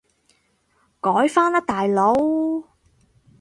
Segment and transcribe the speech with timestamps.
[0.99, 2.15] 改返喇大佬